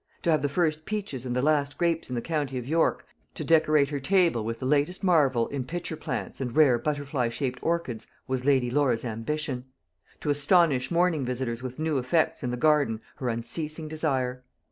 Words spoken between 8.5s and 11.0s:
Laura's ambition; to astonish